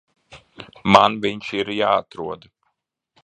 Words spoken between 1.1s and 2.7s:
viņš ir jāatrod.